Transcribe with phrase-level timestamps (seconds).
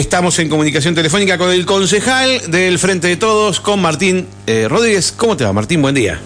[0.00, 5.12] Estamos en comunicación telefónica con el concejal del Frente de Todos, con Martín eh, Rodríguez.
[5.14, 5.82] ¿Cómo te va, Martín?
[5.82, 6.18] Buen día.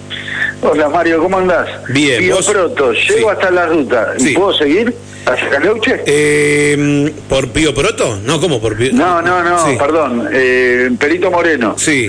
[0.63, 1.67] Hola Mario, ¿cómo andás?
[1.89, 2.47] Bien, Pío ¿vos?
[2.47, 3.25] Proto, llego Sí.
[3.33, 4.15] hasta la ruta.
[4.17, 4.33] Sí.
[4.33, 4.95] ¿Puedo seguir?
[5.27, 6.03] ¿Hacia Caleuche?
[6.07, 8.21] Eh, ¿Por Pío Proto?
[8.25, 8.93] No, ¿cómo por Pío?
[8.93, 9.77] no, no, no, Sí.
[9.77, 10.29] perdón.
[10.33, 11.75] Eh, Perito Moreno.
[11.77, 12.09] Sí.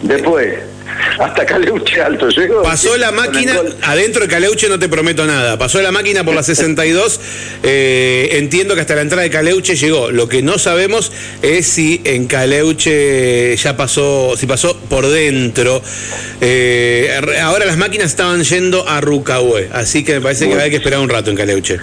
[0.00, 0.54] Después,
[1.20, 2.28] hasta Caleuche Alto.
[2.28, 2.62] ¿Llego?
[2.62, 5.58] Pasó la máquina, adentro de Caleuche no te prometo nada.
[5.58, 7.20] Pasó la máquina por la 62.
[7.62, 10.10] eh, entiendo que hasta la entrada de Caleuche llegó.
[10.10, 11.12] Lo que no sabemos
[11.42, 15.82] es si en Caleuche ya pasó, si pasó por dentro.
[16.40, 17.10] Eh,
[17.42, 21.00] ahora las máquinas estaban yendo a Rucahué, así que me parece que hay que esperar
[21.00, 21.78] un rato en Caleuche.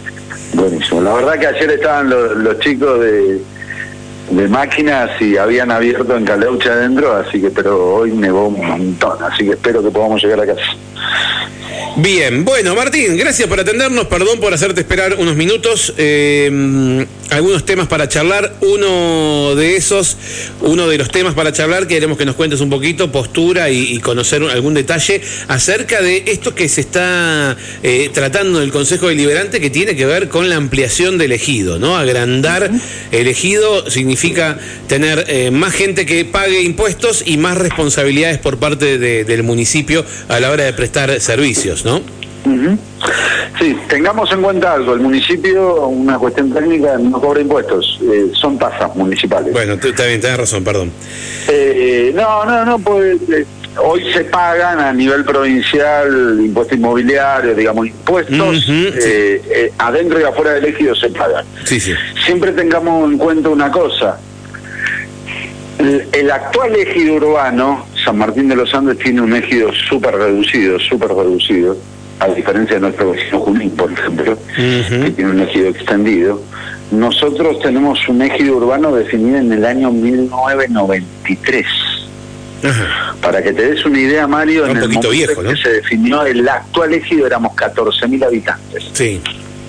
[0.53, 1.01] Buenísimo.
[1.01, 3.39] La verdad que ayer estaban los, los chicos de,
[4.29, 9.21] de máquinas y habían abierto en Caleuche adentro, así que, pero hoy nevó un montón,
[9.23, 10.75] así que espero que podamos llegar a casa.
[11.95, 15.93] Bien, bueno, Martín, gracias por atendernos, perdón por hacerte esperar unos minutos.
[15.97, 20.17] Eh, algunos temas para charlar, uno de esos,
[20.61, 23.99] uno de los temas para charlar, queremos que nos cuentes un poquito, postura y, y
[23.99, 29.07] conocer un- algún detalle acerca de esto que se está eh, tratando en el Consejo
[29.07, 31.95] Deliberante que tiene que ver con la ampliación del ejido, ¿no?
[31.97, 32.71] Agrandar
[33.11, 38.97] el ejido significa tener eh, más gente que pague impuestos y más responsabilidades por parte
[38.97, 42.01] de- del municipio a la hora de prestar servicios, ¿no?
[43.59, 48.57] Sí, tengamos en cuenta algo, el municipio, una cuestión técnica, no cobra impuestos, eh, son
[48.57, 49.53] tasas municipales.
[49.53, 50.91] Bueno, tú- está bien, tenés razón, perdón.
[51.47, 53.45] Eh, no, no, no, pues eh,
[53.81, 58.89] hoy se pagan a nivel provincial impuesto inmobiliario, digamos, impuestos, sí.
[58.93, 61.45] eh, eh, adentro y afuera del ejido se pagan.
[61.65, 61.93] Sí, sí.
[62.25, 64.17] Siempre tengamos en cuenta una cosa,
[65.79, 71.09] el, actual ejido urbano, San Martín de los Andes tiene un ejido súper reducido, súper
[71.09, 71.77] reducido,
[72.19, 76.41] a diferencia de nuestro vecino Junín, por ejemplo, que tiene un ejido extendido.
[76.91, 81.65] Nosotros tenemos un ejido urbano definido en el año 1993.
[82.63, 83.15] Ajá.
[83.21, 85.53] Para que te des una idea, Mario, en el poquito momento viejo, en ¿no?
[85.53, 88.89] que se definió el actual ejido éramos 14.000 habitantes.
[88.93, 89.21] Sí.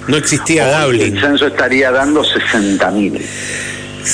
[0.06, 1.16] No existía Hoy Dublin.
[1.16, 3.20] el censo estaría dando 60.000.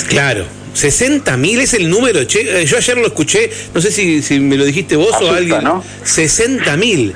[0.07, 0.45] Claro.
[0.73, 2.23] 60 mil es el número.
[2.25, 5.31] Che, eh, yo ayer lo escuché, no sé si, si me lo dijiste vos o
[5.31, 5.63] alguien.
[5.63, 5.83] ¿no?
[6.03, 7.13] 60 mil.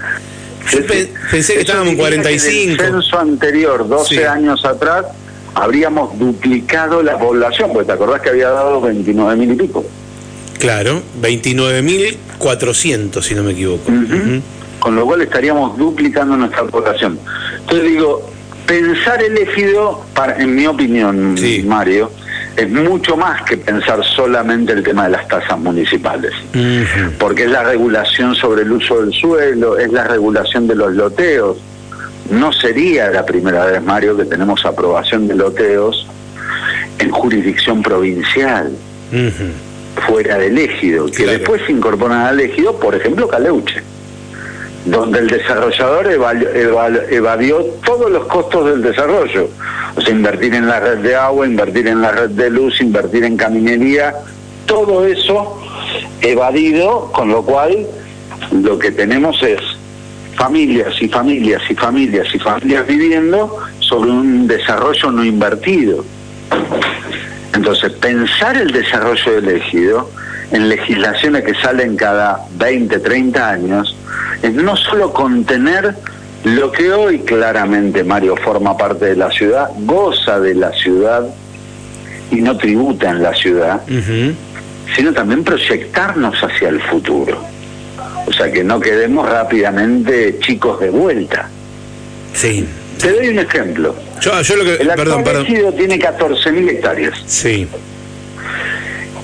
[0.72, 0.80] Yo
[1.32, 2.84] pensé que estábamos en significa que 45.
[2.84, 4.24] En el censo anterior, 12 Sí.
[4.24, 5.06] años atrás,
[5.54, 9.86] habríamos duplicado la población, porque te acordás que había dado 29.000 y pico.
[10.60, 13.84] Claro, 29.400, si no me equivoco.
[14.80, 17.20] Con lo cual estaríamos duplicando nuestra población.
[17.60, 18.32] Entonces digo,
[18.66, 21.64] pensar el ejido, para, en mi opinión, Sí.
[21.66, 22.12] Mario,
[22.56, 26.32] es mucho más que pensar solamente el tema de las tasas municipales.
[27.20, 31.58] Porque es la regulación sobre el uso del suelo, es la regulación de los loteos.
[32.32, 36.08] No sería la primera vez, Mario, que tenemos aprobación de loteos
[37.00, 38.72] en jurisdicción provincial,
[40.08, 41.32] fuera del ejido, que Claro.
[41.32, 43.82] después se incorporan al ejido, por ejemplo, Caleuche,
[44.86, 46.08] donde el desarrollador
[47.12, 49.50] evadió todos los costos del desarrollo.
[49.96, 53.24] O sea, invertir en la red de agua, invertir en la red de luz, invertir
[53.24, 54.14] en caminería,
[54.66, 55.62] todo eso
[56.22, 57.86] evadido, con lo cual
[58.52, 59.60] lo que tenemos es
[60.36, 66.04] familias y familias y familias y familias viviendo sobre un desarrollo no invertido.
[67.54, 70.10] Entonces, pensar el desarrollo del ejido
[70.52, 73.96] en legislaciones que salen cada 20, 30 años,
[74.42, 75.96] es no solo contener
[76.46, 81.28] lo que hoy claramente Mario forma parte de la ciudad, goza de la ciudad
[82.32, 83.82] y no tributa en la ciudad,
[84.96, 87.40] sino también proyectarnos hacia el futuro.
[88.28, 91.50] O sea, que no quedemos rápidamente chicos de vuelta.
[92.34, 92.68] Sí.
[93.00, 93.96] Te doy un ejemplo.
[94.22, 94.76] Yo, yo lo que.
[94.76, 95.46] El Perdón, perdón.
[95.46, 97.24] tiene 14.000 hectáreas.
[97.26, 97.68] Sí.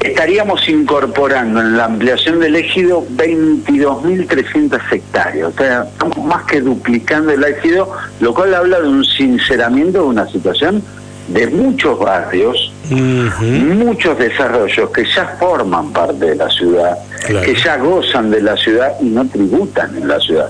[0.04, 5.50] Estaríamos incorporando en la ampliación del ejido 22.300 hectáreas.
[5.54, 10.06] O sea, estamos más que duplicando el ejido, lo cual habla de un sinceramiento de
[10.06, 10.84] una situación
[11.28, 17.46] de muchos barrios, muchos desarrollos que ya forman parte de la ciudad, Claro.
[17.46, 20.50] que ya gozan de la ciudad y no tributan en la ciudad.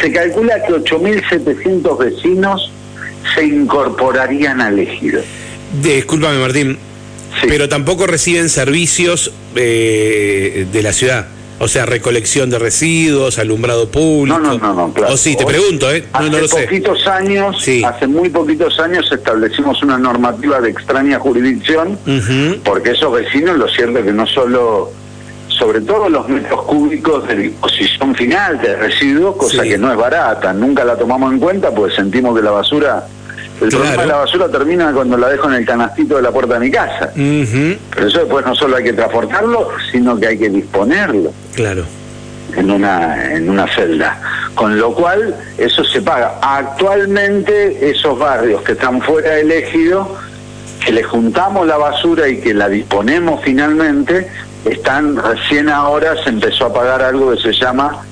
[0.00, 2.70] Se calcula que 8.700 vecinos
[3.34, 5.20] se incorporarían al ejido.
[5.82, 6.78] Discúlpame, Martín.
[7.40, 7.46] Sí.
[7.48, 11.26] Pero tampoco reciben servicios eh, de la ciudad.
[11.62, 14.38] O sea, recolección de residuos, alumbrado público.
[14.38, 15.12] No, no, no, no, claro.
[15.12, 16.04] O sí, te Hoy- pregunto, ¿eh?
[16.12, 16.62] No, hace no lo sé.
[16.62, 17.84] poquitos años, Sí.
[17.84, 21.98] hace muy poquitos años establecimos una normativa de extraña jurisdicción,
[22.64, 24.90] porque esos vecinos, lo cierto es que no solo,
[25.48, 29.68] sobre todo los metros cúbicos de disposición final de residuos, cosa Sí.
[29.68, 33.06] que no es barata, nunca la tomamos en cuenta, porque sentimos que la basura
[33.60, 33.84] El Claro.
[33.84, 36.60] problema de la basura termina cuando la dejo en el canastito de la puerta de
[36.60, 37.10] mi casa.
[37.14, 41.84] Pero eso después no solo hay que transportarlo, sino que hay que disponerlo Claro.
[42.56, 44.18] en una, en una celda.
[44.54, 46.38] Con lo cual, eso se paga.
[46.42, 50.16] Actualmente, esos barrios que están fuera del ejido,
[50.84, 54.26] que le juntamos la basura y que la disponemos finalmente,
[54.64, 58.02] están recién ahora se empezó a pagar algo que se llama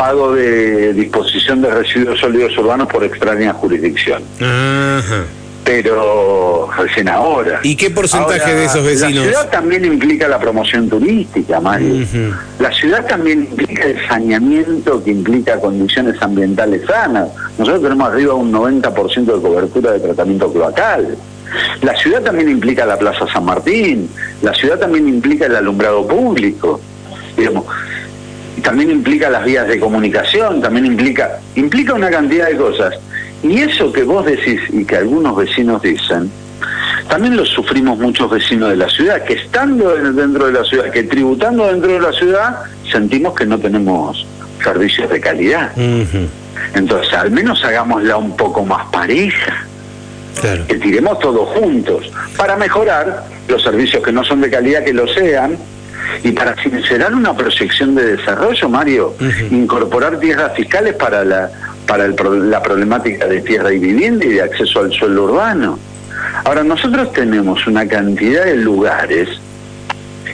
[0.00, 4.22] pago de disposición de residuos sólidos urbanos por extraña jurisdicción.
[4.40, 5.24] Ajá.
[5.62, 7.60] Pero recién ahora.
[7.62, 9.26] ¿Y qué porcentaje Ahora, de esos vecinos?
[9.26, 12.06] La ciudad también implica la promoción turística, Mario.
[12.58, 17.28] La ciudad también implica el saneamiento que implica condiciones ambientales sanas.
[17.58, 21.18] Nosotros tenemos arriba un 90% de cobertura de tratamiento cloacal.
[21.82, 24.08] La ciudad también implica la Plaza San Martín.
[24.40, 26.80] La ciudad también implica el alumbrado público.
[27.36, 27.66] Digamos,
[28.60, 32.94] también implica las vías de comunicación, también implica, implica una cantidad de cosas.
[33.42, 36.30] Y eso que vos decís y que algunos vecinos dicen,
[37.08, 40.90] también lo sufrimos muchos vecinos de la ciudad, que estando en- dentro de la ciudad,
[40.90, 42.56] que tributando dentro de la ciudad,
[42.90, 44.26] sentimos que no tenemos
[44.62, 45.72] servicios de calidad.
[46.74, 49.64] Entonces, al menos hagámosla un poco más pareja,
[50.40, 50.66] Claro.
[50.66, 55.08] que tiremos todos juntos, para mejorar los servicios que no son de calidad, que lo
[55.08, 55.56] sean,
[56.22, 59.14] y para sincerar una proyección de desarrollo, Mario,
[59.50, 61.50] incorporar tierras fiscales para la
[61.86, 62.14] para el
[62.48, 65.76] la problemática de tierra y vivienda y de acceso al suelo urbano.
[66.44, 69.28] Ahora, nosotros tenemos una cantidad de lugares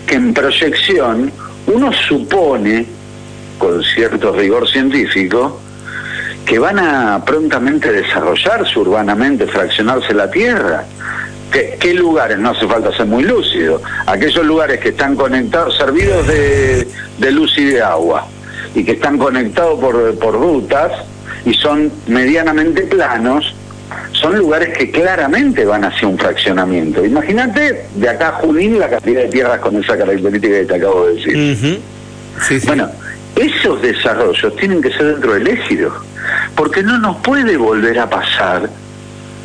[0.07, 1.33] que en proyección
[1.67, 2.87] uno supone,
[3.59, 5.59] con cierto rigor científico,
[6.45, 10.85] que van a prontamente desarrollarse urbanamente, fraccionarse la tierra.
[11.57, 12.39] ¿Qué, qué lugares?
[12.39, 13.81] No hace falta ser muy lúcido.
[14.05, 16.87] Aquellos lugares que están conectados, servidos de,
[17.17, 18.29] de luz y de agua,
[18.75, 20.93] y que están conectados por, por rutas
[21.47, 23.55] y son medianamente planos,
[24.13, 27.03] son lugares que claramente van hacia un fraccionamiento.
[27.03, 31.07] Imagínate de acá a Junín la cantidad de tierras con esa característica que te acabo
[31.07, 31.57] de decir.
[31.57, 31.81] Ujú.
[32.47, 32.67] Sí, sí.
[32.67, 32.91] Bueno,
[33.35, 35.91] esos desarrollos tienen que ser dentro del ejido,
[36.55, 38.69] porque no nos puede volver a pasar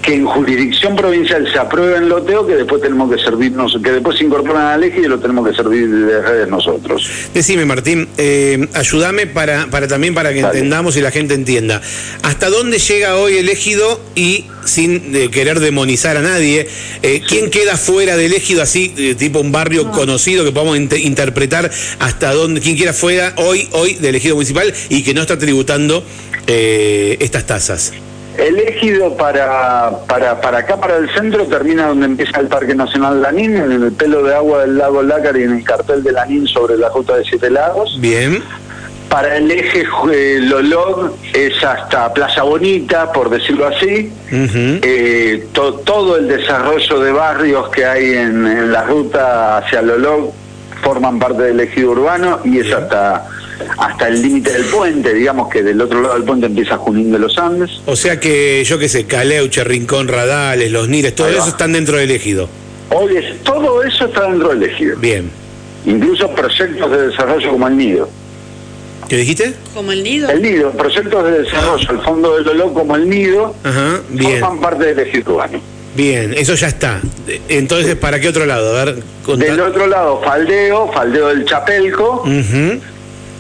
[0.02, 4.18] que en jurisdicción provincial se apruebe el loteo que después tenemos que servirnos, que después
[4.18, 7.08] se incorporan a la ejido y lo tenemos que servir de redes nosotros.
[7.34, 10.58] Decime, Martín, eh, ayúdame para, para también para que Dale.
[10.58, 11.82] entendamos y la gente entienda.
[12.24, 16.68] ¿Hasta dónde llega hoy el ejido y sin eh, querer demonizar a nadie,
[17.02, 21.00] eh, quién queda fuera del ejido así, eh, tipo un barrio conocido que podamos inte-
[21.00, 21.70] interpretar
[22.00, 26.04] hasta dónde, quién queda fuera hoy, hoy del ejido municipal y que no está tributando
[26.48, 27.92] eh, estas tasas?
[28.38, 33.22] El ejido para, para, para acá, para el centro, termina donde empieza el Parque Nacional
[33.22, 36.48] Lanín, en el pelo de agua del lago Lácar y en el cartel de Lanín
[36.48, 37.98] sobre la ruta de Siete Lagos.
[38.00, 38.42] Bien,
[39.10, 44.10] Para el eje eh, Lolog es hasta Plaza Bonita, por decirlo así.
[44.32, 44.80] Ujú.
[44.82, 50.32] Eh, to- todo el desarrollo de barrios que hay en, en la ruta hacia Lolog
[50.82, 53.28] forman parte del ejido urbano y es hasta
[53.78, 57.20] hasta el límite del puente, digamos que del otro lado del puente empieza Junín de
[57.20, 57.70] los Andes.
[57.86, 61.98] o sea que yo qué sé, Caleuche, Rincón, Radales, Los Nires, todo eso están dentro
[61.98, 62.50] del ejido.
[62.90, 65.30] Hoy es, todo eso está dentro del ejido, Bien.
[65.86, 68.10] incluso proyectos de desarrollo como el Nido.
[69.08, 69.54] ¿Qué dijiste?
[69.74, 70.30] Como el nido.
[70.30, 74.40] El Nido, proyectos de desarrollo, el fondo de Lolog como el Nido, Ajá, bien.
[74.40, 75.60] forman parte del ejido urbano.
[75.98, 77.02] Bien, eso ya está.
[77.50, 78.78] Entonces, ¿para qué otro lado?
[78.78, 82.80] A ver, contá- Del otro lado, Faldeo, Faldeo del Chapelco, Ujú,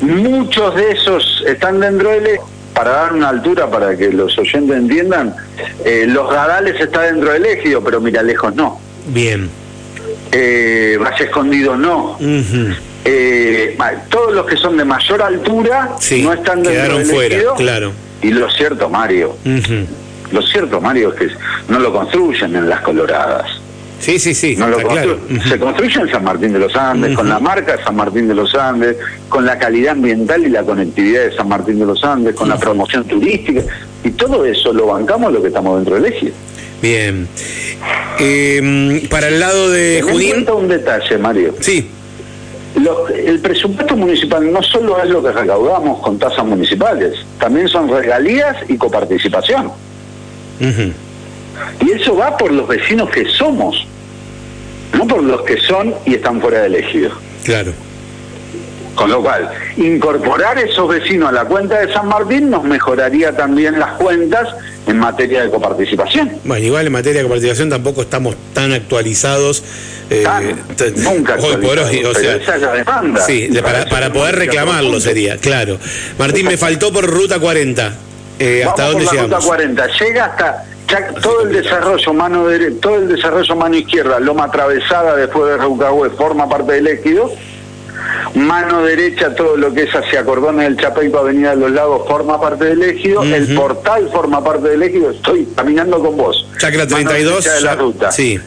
[0.01, 2.41] muchos de esos están dentro del eje.
[2.73, 5.35] Para dar una altura para que los oyentes entiendan,
[5.83, 8.79] eh, los radales está dentro del ejido, pero mira lejos no.
[9.07, 9.49] Bien.
[10.31, 12.17] Eh, Valle Escondido no.
[13.03, 13.77] Eh,
[14.09, 17.55] todos los que son de mayor altura Sí, no están dentro quedaron del fuera, ejido.
[17.55, 17.91] claro.
[18.21, 19.35] Y lo cierto, Mario,
[20.31, 21.27] lo cierto, Mario, es que
[21.67, 23.47] no lo construyen en las coloradas.
[24.01, 25.19] Sí, sí, sí, No lo claro.
[25.47, 28.35] Se construye en San Martín de los Andes, con la marca de San Martín de
[28.35, 28.97] los Andes,
[29.29, 32.57] con la calidad ambiental y la conectividad de San Martín de los Andes, con la
[32.57, 33.61] promoción turística,
[34.03, 36.33] y todo eso lo bancamos lo que estamos dentro del eje.
[36.81, 37.27] Bien.
[38.19, 40.49] Eh, para el lado de Junín.
[40.49, 41.55] un detalle, Mario.
[41.59, 41.87] Sí,
[43.15, 48.57] el presupuesto municipal no solo es lo que recaudamos con tasas municipales, también son regalías
[48.67, 49.67] y coparticipación.
[49.67, 50.93] ujú,
[51.85, 53.85] Y eso va por los vecinos que somos,
[54.97, 57.11] no por los que son y están fuera del ejido.
[57.43, 57.73] claro.
[58.95, 63.79] Con lo cual, incorporar esos vecinos a la cuenta de San Martín nos mejoraría también
[63.79, 64.49] las cuentas
[64.85, 66.29] en materia de coparticipación.
[66.43, 69.63] Bueno, igual en materia de coparticipación tampoco estamos tan actualizados.
[70.09, 70.43] eh, Tan,
[70.97, 73.21] nunca hoy por hoy, actualizados, o pero sea, esa es la demanda.
[73.25, 75.79] Sí, de- para, poder reclamarlo sería, claro.
[76.19, 77.93] Martín, me faltó por ruta 40.
[78.39, 79.43] Eh, ¿Hasta Vamos dónde por la llegamos?
[79.45, 80.65] ruta 40, llega hasta
[81.21, 86.09] todo el desarrollo mano derecha, todo el desarrollo mano izquierda, loma atravesada después de Reucahue
[86.11, 87.31] forma parte del ejido.
[88.35, 92.39] Mano derecha, todo lo que es hacia Cordones del Chapeico, Avenida de los Lagos, forma
[92.39, 93.23] parte del ejido.
[93.23, 95.11] El portal forma parte del ejido.
[95.11, 96.47] Estoy caminando con vos.
[96.57, 97.43] Chacra 32.
[97.43, 98.11] De la ruta.
[98.11, 98.39] Sí.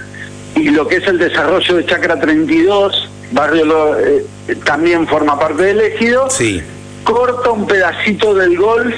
[0.56, 4.24] Y lo que es el desarrollo de Chacra 32, barrio eh,
[4.64, 6.30] también forma parte del ejido.
[6.30, 6.62] Sí.
[7.04, 8.94] Corta un pedacito del golf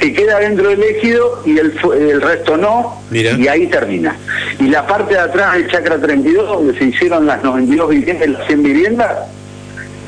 [0.00, 4.16] que queda dentro del ejido y el, el resto no, y ahí termina.
[4.58, 8.46] Y la parte de atrás del Chacra 32, donde se hicieron las 92 viviendas, las
[8.46, 9.10] 100 viviendas,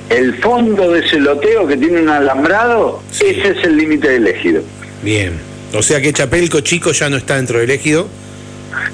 [0.09, 4.63] el fondo de ese loteo que tiene un alambrado, ese es el límite del ejido.
[5.03, 5.35] Bien,
[5.75, 8.09] o sea que Chapelco Chico ya no está dentro del ejido.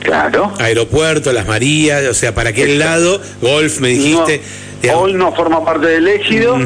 [0.00, 0.52] Claro.
[0.59, 4.40] Aeropuerto, Las Marías, o sea, para aquel lado, golf, me dijiste.
[4.94, 6.56] Hoy no forma parte del ejido.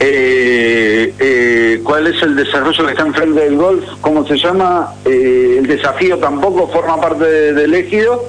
[0.00, 3.84] Eh, eh, ¿Cuál es el desarrollo que está enfrente del golf?
[4.00, 4.94] ¿Cómo se llama?
[5.04, 8.24] Eh, el desafío tampoco forma parte del ejido.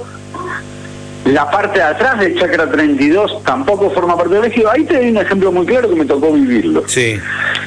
[1.26, 4.72] La parte de atrás del Chakra 32 tampoco forma parte del ejido.
[4.72, 6.84] Ahí te doy un ejemplo muy claro que me tocó vivirlo.
[6.88, 7.20] Sí.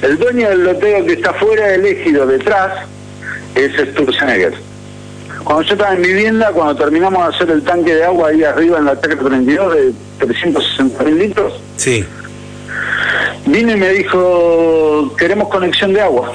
[0.03, 2.89] El dueño del loteo que está fuera del ejido detrás
[3.55, 4.55] es Sturzenegger.
[5.45, 8.79] Cuando yo estaba en vivienda, cuando terminamos de hacer el tanque de agua ahí arriba
[8.79, 9.93] en la Chakra 32 de
[10.27, 12.05] 360 mil litros, sí.
[13.47, 16.33] vino y me dijo, queremos conexión de agua.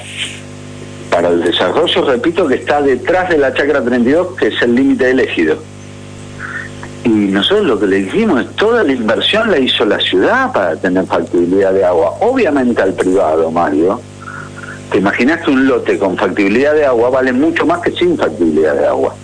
[1.10, 5.06] Para el desarrollo, repito, que está detrás de la Chacra 32, que es el límite
[5.06, 5.58] del ejido.
[7.04, 10.76] Y nosotros lo que le dijimos es, toda la inversión la hizo la ciudad para
[10.76, 12.16] tener factibilidad de agua.
[12.20, 14.02] Obviamente al privado, Mario.
[14.92, 18.76] Te imaginas que un lote con factibilidad de agua vale mucho más que sin factibilidad
[18.76, 19.16] de agua.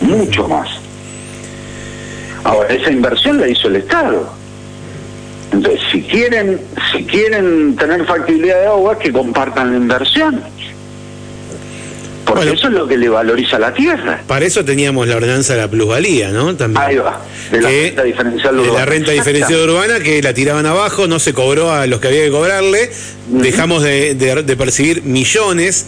[0.00, 0.68] Mucho más.
[2.48, 4.32] Ahora, esa inversión la hizo el Estado.
[5.52, 6.58] Entonces, si quieren,
[6.92, 10.42] si quieren tener factibilidad de agua, que compartan la inversión.
[12.24, 14.22] Porque eso es lo que le valoriza la tierra.
[14.26, 16.56] Para eso teníamos la ordenanza de la plusvalía, ¿no?
[16.56, 16.86] También.
[16.86, 18.72] Ahí va, de la renta diferencial urbana.
[18.72, 22.08] De la renta diferencial urbana que la tiraban abajo, no se cobró a los que
[22.08, 22.90] había que cobrarle,
[23.28, 25.86] dejamos de, percibir millones,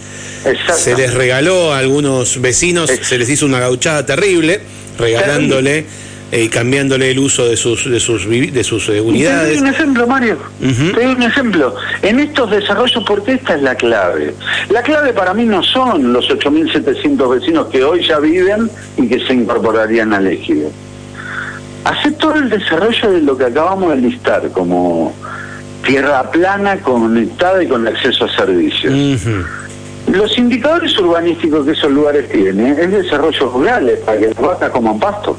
[0.76, 4.60] se les regaló a algunos vecinos, se les hizo una gauchada terrible,
[4.98, 5.86] regalándole
[6.32, 9.48] y cambiándole el uso de sus de sus de sus eh, unidades.
[9.48, 10.38] Te doy un ejemplo, Mario.
[10.60, 11.74] Te doy un ejemplo.
[12.02, 14.34] En estos desarrollos, porque esta es la clave.
[14.70, 19.24] La clave para mí no son los 8.700 vecinos que hoy ya viven y que
[19.26, 20.70] se incorporarían al ejido.
[21.84, 25.14] Hace todo el desarrollo de lo que acabamos de listar como
[25.84, 28.92] tierra plana, conectada y con acceso a servicios.
[30.06, 34.98] Los indicadores urbanísticos que esos lugares tienen es desarrollo rurales para que las vacas coman
[34.98, 35.36] pasto.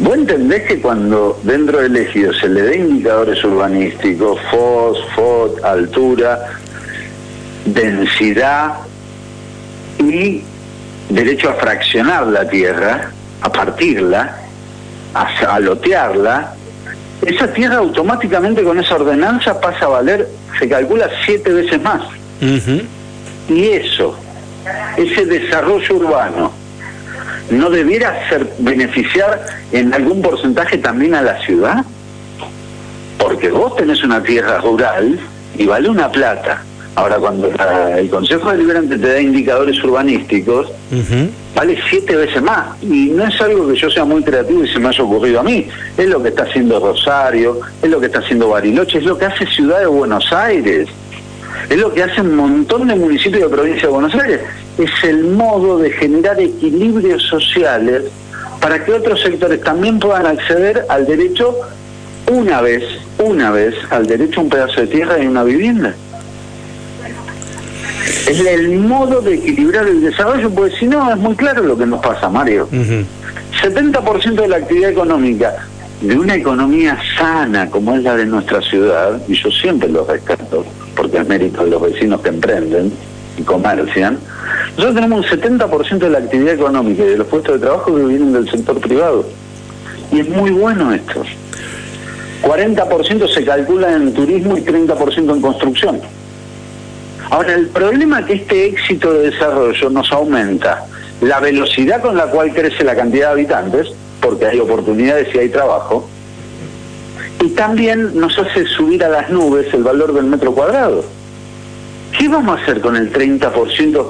[0.00, 6.46] ¿Vos entendés que cuando dentro del ejido se le dé indicadores urbanísticos, FOS, FOT, altura,
[7.66, 8.78] densidad
[9.98, 10.42] y
[11.10, 13.10] derecho a fraccionar la tierra,
[13.42, 14.36] a partirla,
[15.14, 16.54] a lotearla,
[17.26, 20.26] esa tierra automáticamente con esa ordenanza pasa a valer,
[20.58, 22.00] se calcula siete veces más.
[23.50, 24.16] Y eso,
[24.96, 26.52] ese desarrollo urbano,
[27.50, 31.84] ¿no debiera ser beneficiar en algún porcentaje también a la ciudad?
[33.18, 35.18] Porque vos tenés una tierra rural
[35.58, 36.62] y vale una plata.
[36.96, 37.50] Ahora, cuando
[37.96, 40.68] el Consejo Deliberante te da indicadores urbanísticos,
[41.54, 42.82] vale siete veces más.
[42.82, 45.42] Y no es algo que yo sea muy creativo y se me haya ocurrido a
[45.42, 45.66] mí.
[45.96, 49.26] Es lo que está haciendo Rosario, es lo que está haciendo Bariloche, es lo que
[49.26, 50.88] hace Ciudad de Buenos Aires.
[51.68, 54.40] Es lo que hace un montón de municipios de provincia de Buenos Aires
[54.78, 58.04] es el modo de generar equilibrios sociales
[58.60, 61.56] para que otros sectores también puedan acceder al derecho
[62.30, 62.84] una vez,
[63.18, 65.94] una vez, al derecho a un pedazo de tierra y una vivienda.
[68.26, 71.86] Es el modo de equilibrar el desarrollo, porque si no es muy claro lo que
[71.86, 72.68] nos pasa, Mario.
[73.62, 75.66] 70% de la actividad económica
[76.00, 80.64] de una economía sana como es la de nuestra ciudad, y yo siempre lo rescato,
[80.94, 82.92] porque es mérito de los vecinos que emprenden
[83.36, 84.18] y comercian,
[84.76, 88.02] nosotros tenemos un 70% de la actividad económica y de los puestos de trabajo que
[88.02, 89.24] vienen del sector privado.
[90.12, 91.22] Y es muy bueno esto.
[92.42, 96.00] 40% se calcula en turismo y 30% en construcción.
[97.30, 100.84] Ahora, el problema es que este éxito de desarrollo nos aumenta
[101.20, 103.88] la velocidad con la cual crece la cantidad de habitantes,
[104.20, 106.08] porque hay oportunidades y hay trabajo,
[107.40, 111.04] y también nos hace subir a las nubes el valor del metro cuadrado.
[112.16, 114.06] ¿Qué vamos a hacer con el 30%?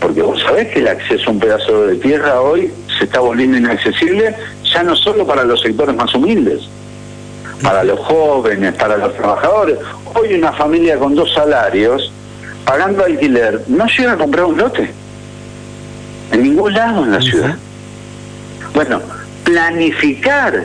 [0.00, 3.56] Porque vos sabés que el acceso a un pedazo de tierra hoy se está volviendo
[3.56, 6.68] inaccesible, ya no solo para los sectores más humildes,
[7.62, 9.78] para los jóvenes, para los trabajadores.
[10.14, 12.12] Hoy una familia con dos salarios,
[12.66, 14.90] pagando alquiler, no llega a comprar un lote.
[16.32, 17.56] En ningún lado en la ciudad.
[18.74, 19.00] Bueno,
[19.44, 20.64] planificar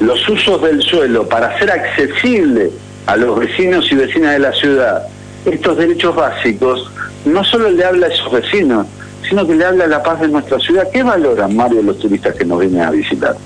[0.00, 2.70] los usos del suelo para hacer accesible
[3.06, 5.06] a los vecinos y vecinas de la ciudad
[5.44, 6.90] estos derechos básicos,
[7.24, 8.86] no solo le habla a esos vecinos,
[9.28, 10.88] sino que le habla a la paz de nuestra ciudad.
[10.92, 13.36] ¿Qué valoran, Mario, los turistas que nos vienen a visitar?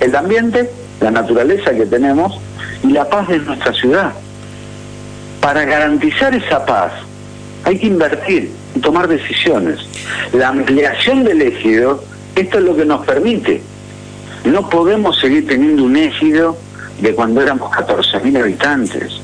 [0.00, 0.70] El ambiente,
[1.00, 2.38] la naturaleza que tenemos
[2.82, 4.12] y la paz de nuestra ciudad.
[5.40, 6.92] Para garantizar esa paz
[7.64, 9.78] hay que invertir y tomar decisiones.
[10.32, 12.02] La ampliación del ejido,
[12.36, 13.62] esto es lo que nos permite.
[14.44, 16.56] No podemos seguir teniendo un ejido
[17.00, 19.20] de cuando éramos 14.000 habitantes.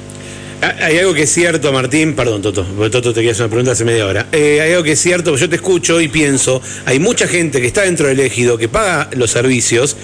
[0.62, 3.72] Ah, hay algo que es cierto, Martín, perdón, Toto, Toto te quería hacer una pregunta
[3.72, 4.26] hace media hora.
[4.32, 7.66] Eh, hay algo que es cierto, yo te escucho y pienso, hay mucha gente que
[7.66, 9.96] está dentro del ejido, que paga los servicios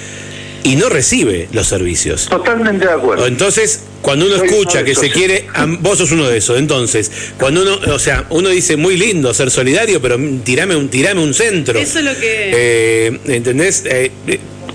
[0.65, 2.27] y no recibe los servicios.
[2.29, 3.27] Totalmente de acuerdo.
[3.27, 5.47] Entonces, cuando uno escucha que se quiere,
[5.81, 9.51] vos sos uno de esos, entonces, cuando uno, o sea, uno dice muy lindo ser
[9.51, 11.79] solidario, pero tirame un, tirame un centro.
[11.79, 12.51] Eso es lo que...
[12.55, 13.85] Eh, ¿Entendés?
[13.87, 14.11] Eh,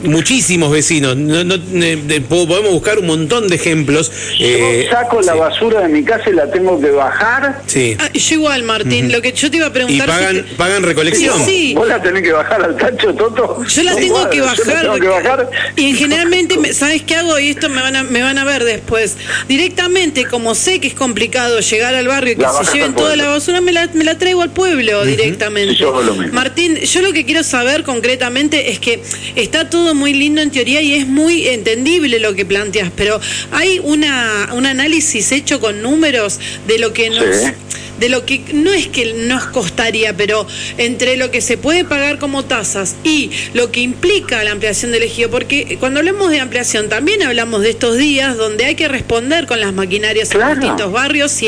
[0.03, 1.15] muchísimos vecinos.
[1.15, 1.55] No,
[2.27, 4.11] podemos buscar un montón de ejemplos.
[4.37, 7.61] Yo eh, saco la basura de mi casa y la tengo que bajar.
[7.65, 7.95] Sí.
[7.99, 9.11] Ah, yo igual, Martín.
[9.11, 10.07] Lo que yo te iba a preguntar.
[10.07, 11.45] Y pagan, pagan recolección.
[11.45, 13.63] Sí, ¿Vos la tenés que bajar al tacho, Toto?
[13.65, 17.39] Yo la tengo, que, bajar, Y generalmente, ¿sabes qué hago?
[17.39, 19.17] Y esto me van, a, me van a ver después.
[19.47, 23.27] Directamente, como sé que es complicado llegar al barrio y que se lleven toda la
[23.27, 25.85] basura, me la, me la traigo al pueblo directamente.
[26.31, 29.01] Martín, yo lo que quiero saber concretamente es que
[29.35, 33.19] está todo muy lindo en teoría y es muy entendible lo que planteas, pero
[33.51, 37.25] hay una, un análisis hecho con números de lo que nos...
[37.99, 40.45] de lo que no es que nos costaría, pero
[40.77, 45.03] entre lo que se puede pagar como tasas y lo que implica la ampliación del
[45.03, 49.47] ejido, porque cuando hablamos de ampliación también hablamos de estos días donde hay que responder
[49.47, 51.47] con las maquinarias en distintos barrios y,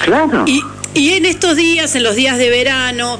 [0.00, 0.44] claro.
[0.46, 0.60] y,
[0.96, 3.18] y en estos días, en los días de verano,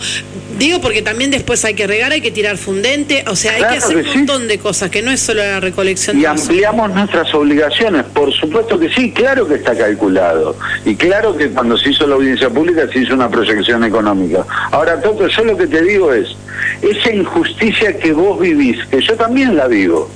[0.59, 3.76] digo porque también después hay que regar, hay que tirar fundente, o sea, hay que
[3.76, 6.18] hacer un montón de cosas, que no es solo la recolección.
[6.18, 10.56] Y ampliamos nuestras obligaciones, por supuesto que sí, claro que está calculado.
[10.85, 14.47] Y claro que cuando se hizo la audiencia pública se hizo una proyección económica.
[14.71, 16.28] Ahora, Toto, yo lo que te digo es,
[16.82, 20.10] esa injusticia que vos vivís, que yo también la vivo,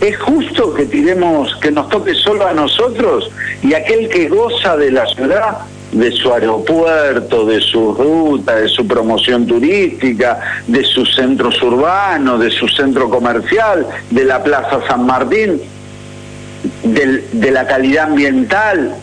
[0.00, 3.32] ¿Es justo que tiremos, que nos toque solo a nosotros
[3.64, 5.58] y aquel que goza de la ciudad
[5.92, 12.50] de su aeropuerto, de su ruta, de su promoción turística, de sus centros urbanos, de
[12.50, 15.60] su centro comercial, de la Plaza San Martín,
[16.82, 18.96] de la calidad ambiental,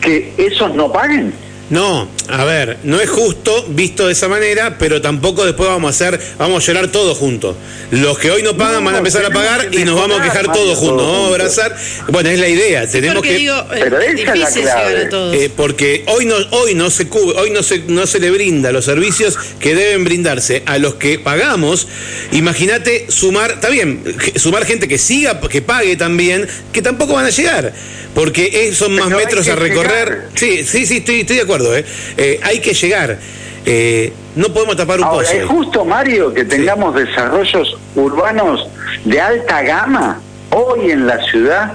[0.00, 1.32] que esos no paguen.
[1.70, 5.90] No, a ver, no es justo visto de esa manera, pero tampoco después vamos a
[5.90, 7.54] hacer, vamos a llorar todos juntos.
[7.92, 10.52] Los que hoy no pagan van a empezar a pagar y nos vamos a quejar
[10.52, 11.76] todos juntos, vamos a abrazar.
[12.08, 15.36] Bueno, es la idea, tenemos que digo, pero es difícil llegar a todos.
[15.36, 18.84] Eh, porque hoy no hoy no se hoy no se no se le brinda los
[18.84, 21.86] servicios que deben brindarse a los que pagamos.
[22.32, 24.02] Imagínate sumar, está bien,
[24.34, 27.72] sumar gente que siga que pague también, que tampoco van a llegar
[28.14, 30.28] porque son más metros a recorrer.
[30.34, 31.59] Sí, sí, sí, estoy, estoy de acuerdo.
[31.76, 31.84] ¿Eh?
[32.16, 33.18] eh hay que llegar.
[33.66, 38.66] Eh, no podemos tapar un Ahora, ¿Es justo, Mario, que tengamos desarrollos urbanos
[39.04, 40.20] de alta gama
[40.50, 41.72] hoy en la ciudad?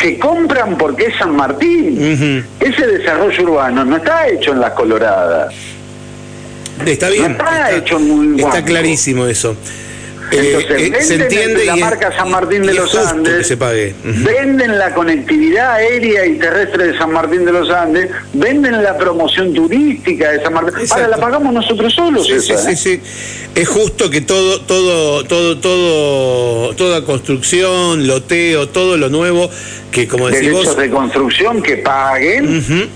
[0.00, 2.42] que compran porque es San Martín.
[2.58, 5.54] Ese desarrollo urbano no está hecho en las Coloradas.
[6.86, 7.36] Está bien.
[7.36, 9.54] No está, hecho muy Está clarísimo eso.
[10.32, 13.94] Entonces, eh, eh, se entiende la marca San Martín de los Andes, se pague.
[14.04, 19.52] venden la conectividad aérea y terrestre de San Martín de los Andes, venden la promoción
[19.52, 20.86] turística de San Martín.
[20.90, 22.26] Ahora la pagamos nosotros solos.
[22.26, 22.76] Sí, sí, ¿eh?
[22.76, 23.00] sí,
[23.54, 29.50] Es justo que todo, todo, todo, todo, toda construcción, loteo, todo lo nuevo
[29.90, 32.90] que como decís Derechos de construcción que paguen.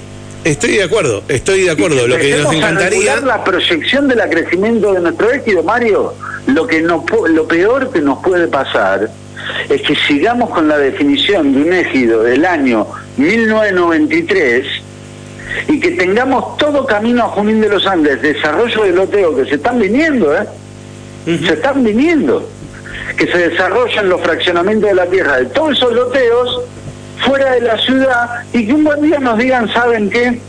[0.45, 2.07] Estoy de acuerdo, estoy de acuerdo.
[2.07, 3.21] Lo que nos encantaría.
[3.21, 6.15] la proyección del crecimiento de nuestro éxito, Mario.
[6.47, 9.09] Lo que no, lo peor que nos puede pasar
[9.69, 14.67] es que sigamos con la definición de un égido del año 1993
[15.69, 19.55] y que tengamos todo camino a Junín de los Andes, desarrollo de loteo que se
[19.55, 20.45] están viniendo, ¿eh?
[21.25, 22.47] Se están viniendo.
[23.17, 26.61] Que se desarrollan los fraccionamientos de la tierra de todos esos loteos
[27.19, 30.41] fuera de la ciudad y que un buen día nos digan, ¿saben qué?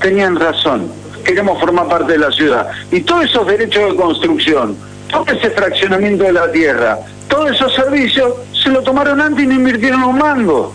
[0.00, 0.90] Tenían razón,
[1.24, 2.68] queremos formar parte de la ciudad.
[2.90, 4.76] Y todos esos derechos de construcción,
[5.10, 9.54] todo ese fraccionamiento de la tierra, todos esos servicios, se lo tomaron antes y no
[9.54, 10.74] invirtieron un mango.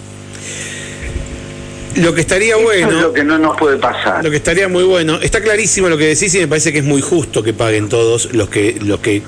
[1.95, 2.89] Lo que estaría bueno.
[2.89, 4.23] es lo que no nos puede pasar.
[4.23, 5.19] Lo que estaría muy bueno.
[5.21, 8.33] Está clarísimo lo que decís y me parece que es muy justo que paguen todos
[8.33, 9.21] los que, los que,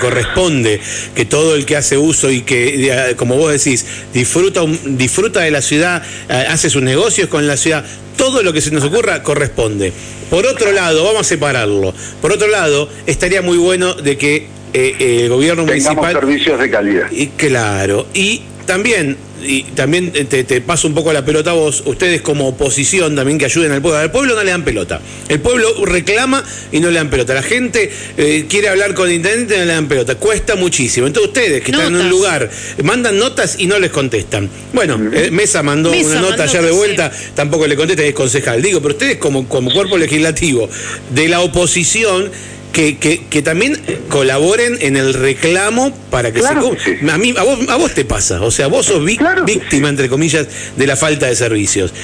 [0.00, 0.80] corresponde.
[1.14, 5.62] Que todo el que hace uso y que, como vos decís, disfruta, disfruta de la
[5.62, 7.84] ciudad, eh, hace sus negocios con la ciudad.
[8.16, 9.92] Todo lo que se nos ocurra corresponde.
[10.30, 11.92] Por otro lado, vamos a separarlo.
[12.20, 16.12] Por otro lado, estaría muy bueno de que eh, el gobierno Tengamos municipal.
[16.12, 17.06] servicios de calidad.
[17.10, 18.06] Y claro.
[18.14, 23.14] Y también y también te, paso un poco la pelota a vos, ustedes como oposición
[23.14, 23.98] también que ayuden al pueblo.
[23.98, 25.00] Al pueblo no le dan pelota.
[25.28, 27.34] El pueblo reclama y no le dan pelota.
[27.34, 30.14] La gente eh, quiere hablar con el intendente y no le dan pelota.
[30.16, 31.06] Cuesta muchísimo.
[31.06, 32.50] Entonces ustedes que están en un lugar,
[32.82, 34.48] mandan notas y no les contestan.
[34.72, 38.62] Bueno, eh, Mesa mandó una nota ayer de vuelta, tampoco le contesta, es concejal.
[38.62, 40.68] Digo, pero ustedes como, como cuerpo legislativo
[41.10, 42.30] de la oposición
[42.74, 42.96] que,
[43.30, 47.94] que, también colaboren en el reclamo para que se A, mí, a, vos, a vos
[47.94, 51.94] te pasa, o sea, vos sos víctima, entre comillas, de la falta de servicios.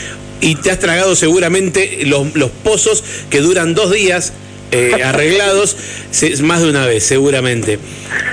[0.41, 4.33] Y te has tragado seguramente los, los pozos que duran dos días
[4.71, 5.77] eh, arreglados
[6.43, 7.79] más de una vez, seguramente.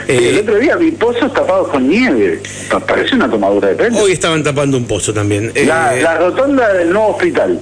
[0.08, 2.40] el eh, otro día vi pozos tapados con nieve.
[2.88, 3.98] Parece una tomadura de pelo.
[3.98, 5.52] Hoy estaban tapando un pozo también.
[5.66, 7.60] La, eh, la rotonda del nuevo hospital.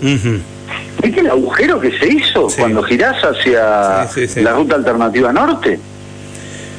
[1.01, 5.79] ¿Viste el agujero que se hizo cuando girás hacia la ruta alternativa norte?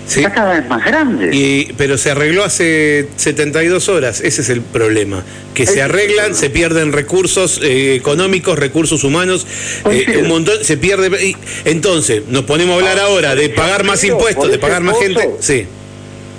[0.06, 1.30] Está cada vez más grande.
[1.32, 5.24] Y, pero se arregló hace 72 horas, ese es el problema.
[5.52, 9.46] Que se arreglan, se pierden recursos eh, económicos, recursos humanos,
[9.90, 11.36] eh, un montón, se pierde.
[11.64, 15.30] entonces, nos ponemos a hablar ah, ahora de pagar más impuestos, de pagar más gente.
[15.40, 15.66] Sí.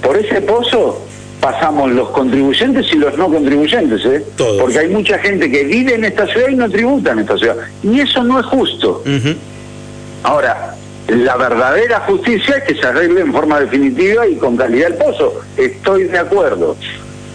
[0.01, 1.06] Por ese pozo
[1.39, 4.23] pasamos los contribuyentes y los no contribuyentes, ¿eh?
[4.59, 7.55] Porque hay mucha gente que vive en esta ciudad y no tributa en esta ciudad.
[7.83, 9.03] Y eso no es justo.
[10.23, 10.75] Ahora,
[11.07, 15.41] la verdadera justicia es que se arregle en forma definitiva y con calidad el pozo.
[15.55, 16.75] Estoy de acuerdo.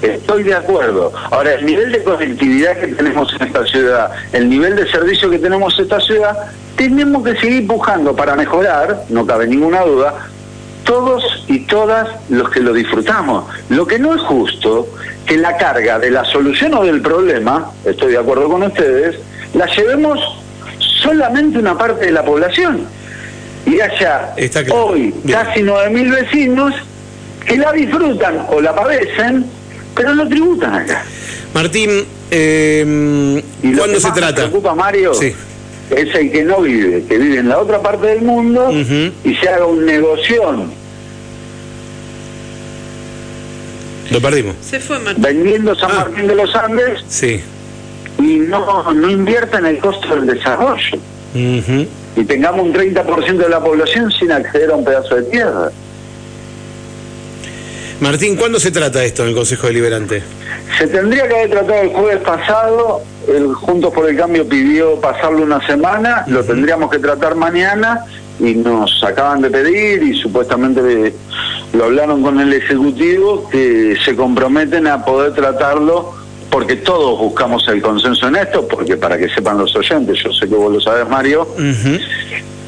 [0.02, 1.12] Estoy de acuerdo.
[1.30, 5.38] Ahora, el nivel de conectividad que tenemos en esta ciudad, el nivel de servicio que
[5.38, 6.36] tenemos en esta ciudad,
[6.76, 10.28] tenemos que seguir empujando para mejorar, no cabe ninguna duda,
[10.84, 13.44] todos y todas los que lo disfrutamos.
[13.68, 14.88] Lo que no es justo
[15.26, 19.16] que la carga de la solución o del problema, estoy de acuerdo con ustedes,
[19.54, 20.20] la llevemos
[21.02, 22.86] solamente una parte de la población.
[23.64, 24.34] Y haya
[24.72, 26.74] hoy casi 9.000 vecinos
[27.46, 29.46] que la disfrutan o la padecen,
[29.94, 31.04] pero no tributan acá.
[31.54, 34.42] Martín, eh, ¿y ¿cuándo se trata?
[34.42, 35.34] Me preocupa, Mario, sí.
[35.90, 39.48] Es el que no vive, que vive en la otra parte del mundo y se
[39.48, 40.66] haga un negocio
[44.10, 44.56] Lo perdimos.
[44.60, 45.94] Se fue Vendiendo San ah.
[45.94, 47.02] Martín de los Andes.
[47.08, 47.40] Sí.
[48.18, 50.98] Y no, no invierta en el costo del desarrollo.
[51.34, 55.70] Y tengamos un 30% de la población sin acceder a un pedazo de tierra.
[58.00, 60.22] Martín, ¿cuándo se trata esto en el Consejo Deliberante?
[60.76, 63.02] Se tendría que haber tratado el jueves pasado.
[63.28, 66.24] El Juntos por el Cambio pidió pasarlo una semana.
[66.26, 68.04] Lo tendríamos que tratar mañana
[68.40, 71.14] y nos acaban de pedir y supuestamente
[71.72, 76.14] lo hablaron con el Ejecutivo que se comprometen a poder tratarlo
[76.50, 80.46] porque todos buscamos el consenso en esto, porque para que sepan los oyentes, yo sé
[80.46, 81.48] que vos lo sabes Mario,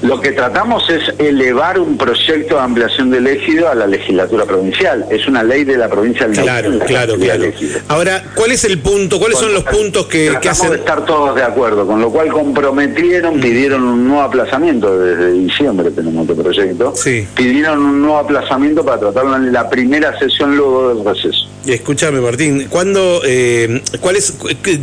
[0.04, 5.06] lo que tratamos es elevar un proyecto de ampliación del ejido a la legislatura provincial.
[5.10, 7.44] Es una ley de la provincia del Claro, claro, claro.
[7.88, 9.18] Ahora, ¿cuál es el punto?
[9.18, 10.70] ¿Cuáles son los puntos que, que hacen?
[10.70, 15.90] de estar todos de acuerdo, con lo cual comprometieron, pidieron un nuevo aplazamiento desde diciembre
[15.90, 16.92] tenemos este proyecto.
[16.96, 17.26] Sí.
[17.34, 21.48] Pidieron un nuevo aplazamiento para tratarlo en la primera sesión luego del receso.
[21.66, 24.34] Escúchame, Martín, ¿cuándo, eh, cuál es,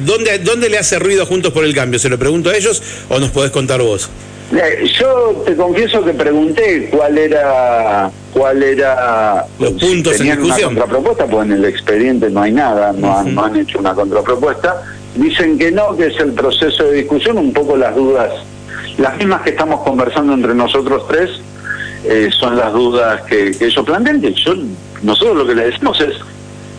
[0.04, 2.00] dónde, dónde le hace ruido a Juntos por el Cambio?
[2.00, 4.10] ¿Se lo pregunto a ellos o nos podés contar vos?
[4.52, 10.72] Yo te confieso que pregunté cuál era cuál era los puntos tenían en discusión.
[10.72, 14.84] una contrapropuesta, pues en el expediente no hay nada, no, han, hecho una contrapropuesta.
[15.16, 18.32] Dicen que no, que es el proceso de discusión, un poco las dudas,
[18.98, 21.30] las mismas que estamos conversando entre nosotros tres,
[22.04, 24.22] eh, son las dudas que, que ellos plantean.
[24.22, 24.54] Que yo,
[25.04, 26.16] nosotros lo que le decimos es,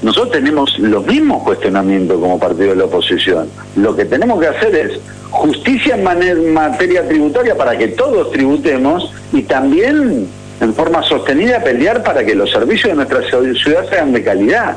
[0.03, 3.49] nosotros tenemos los mismos cuestionamientos como partido de la oposición.
[3.77, 5.01] Lo que tenemos que hacer es
[5.33, 10.29] justicia en materia tributaria para que todos tributemos y también
[10.61, 14.77] en forma sostenida pelear para que los servicios de nuestra ciudad sean de calidad.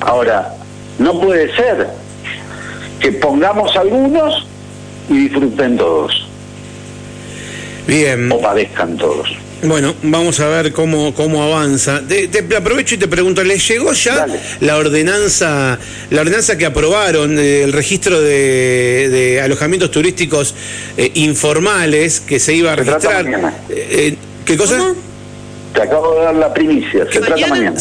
[0.00, 0.54] Ahora,
[0.98, 1.88] no puede ser
[3.00, 4.46] que pongamos algunos
[5.08, 6.28] y disfruten todos.
[7.86, 8.30] Bien.
[8.30, 9.45] O padezcan todos.
[9.62, 12.02] Bueno, vamos a ver cómo, cómo avanza.
[12.06, 14.26] Te, aprovecho y te pregunto, ¿les llegó ya
[14.60, 15.78] la ordenanza,
[16.10, 20.54] la ordenanza que aprobaron del registro de, alojamientos turísticos
[20.96, 23.26] eh, informales que se iba a registrar?
[23.26, 24.94] Eh, eh, ¿Qué cosa?
[25.74, 27.74] Te acabo de dar la primicia, se trata mañana.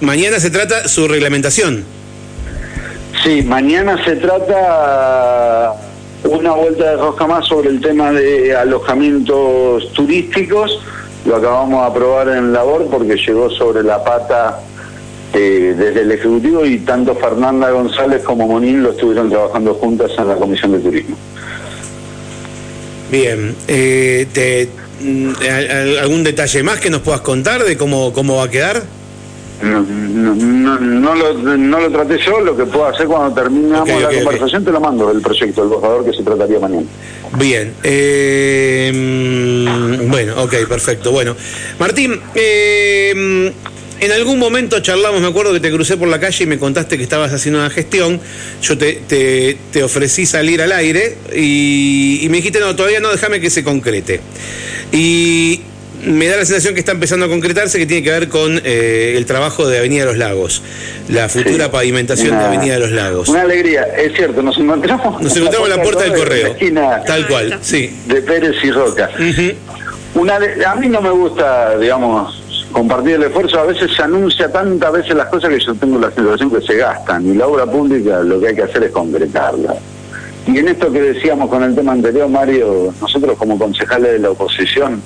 [0.00, 1.84] mañana se trata su reglamentación.
[3.22, 5.72] Sí, mañana se trata
[6.24, 10.80] una vuelta de rosca más sobre el tema de alojamientos turísticos.
[11.24, 14.60] Lo acabamos de aprobar en labor porque llegó sobre la pata
[15.34, 20.28] eh, desde el Ejecutivo y tanto Fernanda González como Monín lo estuvieron trabajando juntas en
[20.28, 21.16] la Comisión de Turismo.
[23.10, 24.68] Bien, eh,
[25.00, 25.32] mm,
[26.00, 28.82] ¿algún detalle más que nos puedas contar de cómo, cómo va a quedar?
[29.62, 30.34] No, no,
[30.78, 34.70] no, lo, no lo traté yo, lo que puedo hacer cuando terminamos la conversación te
[34.70, 36.86] lo mando, el proyecto, el borrador que se trataría mañana.
[37.36, 41.10] Bien, eh, mm, bueno, ok, perfecto.
[41.10, 41.34] Bueno,
[41.78, 43.52] Martín, eh,
[44.00, 46.96] en algún momento charlamos, me acuerdo que te crucé por la calle y me contaste
[46.96, 48.20] que estabas haciendo una gestión,
[48.62, 49.02] yo te,
[49.72, 53.64] te, ofrecí salir al aire y, y me dijiste, no, todavía no, déjame que se
[53.64, 54.20] concrete.
[54.92, 55.62] Y
[56.04, 59.14] me da la sensación que está empezando a concretarse, que tiene que ver con eh,
[59.16, 60.62] el trabajo de Avenida de los Lagos,
[61.08, 63.28] la futura pavimentación de Avenida de los Lagos.
[63.28, 65.20] Una alegría, es cierto, nos encontramos.
[65.22, 66.56] Nos encontramos en la puerta del correo.
[67.06, 67.96] tal cual, sí.
[68.06, 69.10] De Pérez y Roca.
[70.14, 73.60] Una a mí no me gusta, digamos, compartir el esfuerzo.
[73.60, 76.76] A veces se anuncia tantas veces las cosas que yo tengo la sensación que se
[76.76, 77.26] gastan.
[77.26, 79.74] Y la obra pública lo que hay que hacer es concretarla.
[80.46, 84.30] Y en esto que decíamos con el tema anterior, Mario, nosotros como concejales de la
[84.30, 85.02] oposición,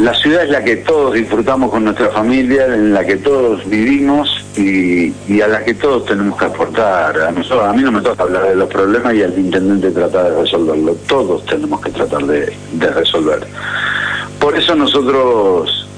[0.00, 4.44] la ciudad es la que todos disfrutamos con nuestra familia, en la que todos vivimos
[4.56, 7.16] y, a la que todos tenemos que aportar.
[7.20, 10.32] A, nosotros, a mí no me toca hablar de los problemas y al intendente tratar
[10.32, 10.96] de resolverlo.
[11.06, 12.52] Todos tenemos que tratar de,
[12.92, 13.46] resolver.
[14.40, 15.88] Por eso nosotros,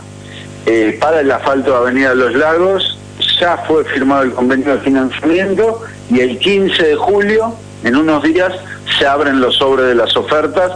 [0.64, 2.98] Eh, para el asfalto de Avenida de los Lagos
[3.40, 8.52] ya fue firmado el convenio de financiamiento y el 15 de julio, en unos días,
[8.96, 10.70] se abren los sobres de las ofertas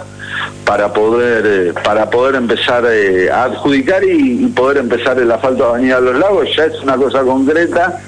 [0.64, 5.70] para poder eh, para poder empezar eh, a adjudicar y, poder empezar el asfalto de
[5.70, 6.48] Avenida los Lagos.
[6.56, 8.00] Ya es una cosa concreta,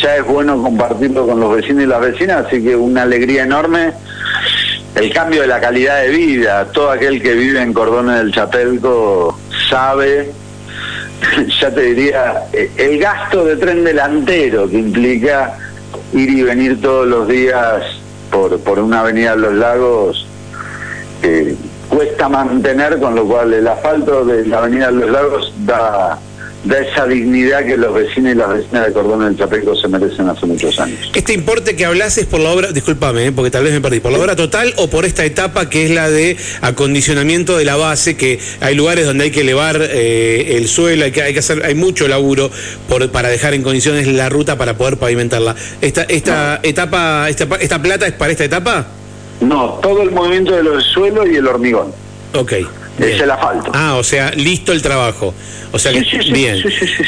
[0.00, 3.92] ya es bueno compartirlo con los vecinos y las vecinas, así que una alegría enorme.
[4.94, 9.36] El cambio de la calidad de vida, todo aquel que vive en Cordones del Chapelco
[9.68, 10.30] sabe,
[11.60, 15.58] ya te diría, eh, el gasto de tren delantero que implica
[16.12, 17.82] ir y venir todos los días
[18.30, 20.26] por, por una avenida de los lagos,
[21.94, 26.18] cuesta mantener, con lo cual el asfalto de la Avenida de los Lagos da,
[26.64, 30.28] da esa dignidad que los vecinos y las vecinas de Cordón del Chapeco se merecen
[30.28, 31.12] hace muchos años.
[31.14, 34.00] ¿Este importe que hablas es por la obra, discúlpame, eh, porque tal vez me perdí,
[34.00, 37.76] por la obra total o por esta etapa que es la de acondicionamiento de la
[37.76, 41.38] base, que hay lugares donde hay que elevar eh, el suelo, hay que, hay que
[41.38, 42.50] hacer, hay mucho laburo
[42.88, 45.54] por, para dejar en condiciones la ruta para poder pavimentarla.
[45.80, 48.86] ¿Esta, esta etapa, esta, esta plata es para esta etapa?
[49.40, 51.92] No, todo el movimiento de los suelos y el hormigón.
[52.34, 52.52] Ok.
[52.98, 53.72] Es el asfalto.
[53.74, 55.34] Ah, o sea, listo el trabajo.
[55.72, 56.62] O sea, bien.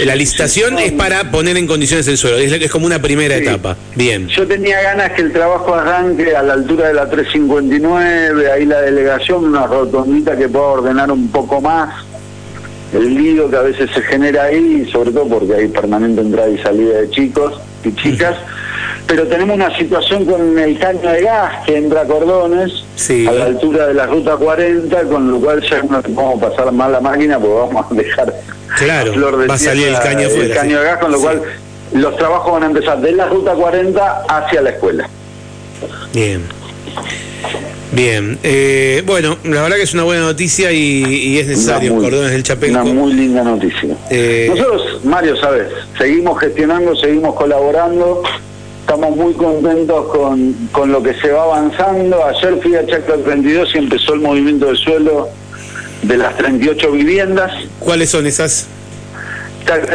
[0.05, 3.77] la licitación es para poner en condiciones el suelo, es, como una primera etapa.
[3.95, 4.27] Bien.
[4.27, 8.81] Yo tenía ganas que el trabajo arranque a la altura de la 359, ahí la
[8.81, 12.07] delegación, una rotondita que pueda ordenar un poco más
[12.93, 16.59] el lío que a veces se genera ahí, sobre todo porque hay permanente entrada y
[16.59, 18.37] salida de chicos y chicas
[19.07, 22.85] pero tenemos una situación con el caño de gas que entra a Cordones,
[23.29, 26.91] a la altura de la ruta 40, con lo cual ya no podemos pasar más
[26.91, 28.35] la máquina porque vamos a dejar
[28.79, 31.43] claro, flor de va a salir el caño, el caño de gas, con lo cual
[31.93, 35.09] los trabajos van a empezar de la ruta 40 hacia la escuela.
[36.13, 36.43] Bien.
[37.93, 42.43] Bien, eh, bueno, la verdad que es una buena noticia y, es necesario Cordones del
[42.43, 42.81] Chapelco.
[42.81, 43.97] Una muy linda noticia.
[44.11, 48.23] Eh, Nosotros, Mario, sabes, seguimos gestionando, seguimos colaborando
[48.87, 52.25] estamos muy contentos con, con lo que se va avanzando.
[52.25, 55.29] Ayer fui a Chacra 32 y empezó el movimiento del suelo
[56.03, 57.51] de las 38 viviendas.
[57.81, 58.69] ¿Cuáles son esas?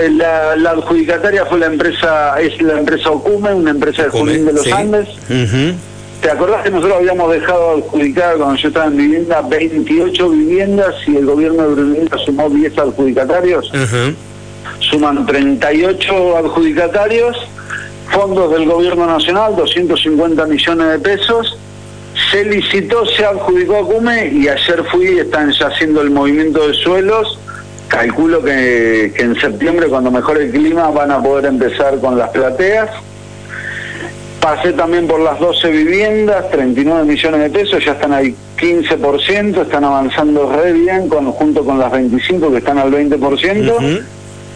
[0.10, 4.69] La, adjudicataria fue la empresa, es la empresa Ocume, una empresa de Junín de los
[4.69, 5.08] Andes.
[6.21, 11.15] ¿Te acordás que nosotros habíamos dejado adjudicar cuando yo estaba en vivienda 28 viviendas y
[11.15, 13.71] el gobierno de Brunilda sumó 10 adjudicatarios?
[14.82, 17.38] Suman 38 adjudicatarios
[18.12, 21.58] fondos del gobierno nacional, 250 millones de pesos.
[22.32, 26.74] Se licitó, se adjudicó a CUME y ayer fui, están ya haciendo el movimiento de
[26.74, 27.39] suelos.
[27.88, 32.89] Calculo que, en septiembre, cuando mejore el clima, van a poder empezar con las plateas.
[34.39, 39.84] Pasé también por las 12 viviendas, 39 millones de pesos, ya están ahí 15%, están
[39.84, 44.04] avanzando re bien con, junto con las 25 que están al 20%.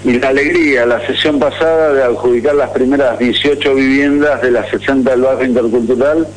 [0.06, 5.10] Y la alegría, la sesión pasada de adjudicar las primeras 18 viviendas de las 60
[5.10, 6.28] del barrio intercultural,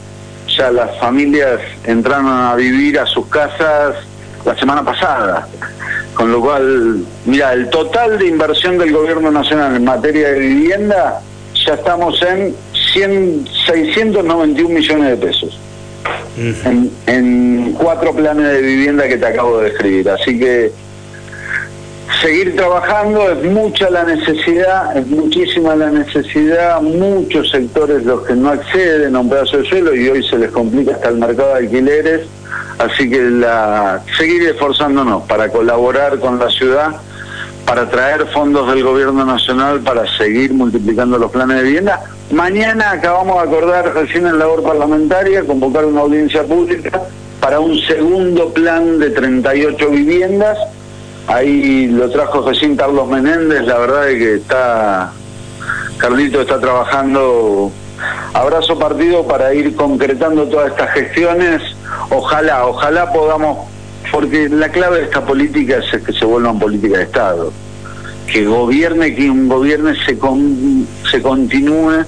[0.56, 3.96] ya las familias entraron a vivir a sus casas
[4.46, 5.46] la semana pasada.
[6.14, 11.20] Con lo cual, mira, el total de inversión del gobierno nacional en materia de vivienda,
[11.66, 12.56] ya estamos en
[12.94, 15.60] 691 millones de pesos.
[17.06, 20.08] en, cuatro planes de vivienda que te acabo de describir.
[20.08, 20.72] Así que
[22.20, 28.50] seguir trabajando es mucha la necesidad, es muchísima la necesidad, muchos sectores los que no
[28.50, 31.58] acceden a un pedazo de suelo y hoy se les complica hasta el mercado de
[31.58, 32.26] alquileres.
[32.78, 36.92] Así que la, seguir esforzándonos para colaborar con la ciudad
[37.66, 42.00] para traer fondos del gobierno nacional para seguir multiplicando los planes de vivienda.
[42.30, 47.02] Mañana acabamos de acordar recién en labor parlamentaria convocar una audiencia pública
[47.40, 50.56] para un segundo plan de 38 viviendas.
[51.28, 55.12] Ahí lo trajo recién Carlos Menéndez, la verdad es que está,
[55.98, 57.70] Carlito está trabajando
[58.32, 61.62] abrazo partido para ir concretando todas estas gestiones.
[62.10, 63.68] Ojalá, ojalá podamos
[64.10, 67.52] porque la clave de esta política es que se vuelvan política de Estado,
[68.32, 70.16] que gobierne, que un gobierne se,
[71.10, 72.04] se continúe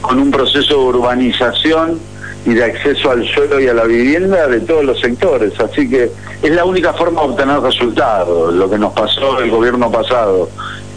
[0.00, 2.00] con un proceso de urbanización
[2.44, 5.58] y de acceso al suelo y a la vivienda de todos los sectores.
[5.58, 6.10] Así que
[6.42, 10.50] es la única forma de obtener resultados, lo que nos pasó el gobierno pasado,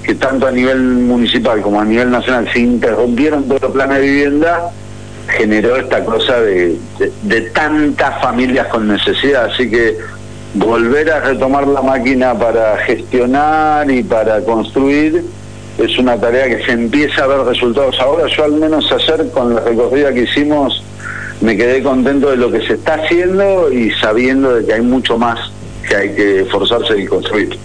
[0.03, 4.03] que tanto a nivel municipal como a nivel nacional se interrumpieron todos los planes de
[4.03, 4.71] vivienda
[5.27, 6.77] generó esta cosa de,
[7.23, 9.45] de tantas familias con necesidad.
[9.45, 9.97] Así que
[10.53, 15.23] volver a retomar la máquina para gestionar y para construir
[15.77, 18.27] es una tarea que se empieza a ver resultados ahora.
[18.27, 20.83] Yo al menos ayer con la recorrida que hicimos
[21.41, 25.17] me quedé contento de lo que se está haciendo y sabiendo de que hay mucho
[25.17, 25.39] más
[25.87, 27.57] que hay que esforzarse y construir.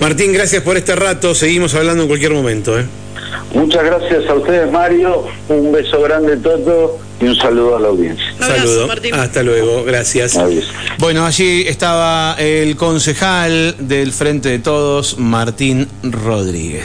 [0.00, 1.34] Martín, gracias por este rato.
[1.34, 2.78] Seguimos hablando en cualquier momento.
[2.78, 2.84] ¿eh?
[3.54, 5.24] Muchas gracias a ustedes, Mario.
[5.48, 8.24] Un beso grande, Toto y un saludo a la audiencia.
[8.38, 8.88] Saludo.
[9.14, 10.38] Hasta luego, gracias.
[10.98, 16.84] Bueno, allí estaba el concejal del Frente de Todos, Martín Rodríguez.